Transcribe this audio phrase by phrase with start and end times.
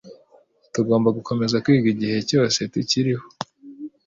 [0.73, 3.25] Tugomba gukomeza kwiga igihe cyose tukiriho.